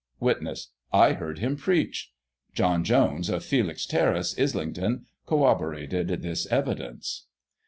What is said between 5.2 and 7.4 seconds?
corroborated this evidence.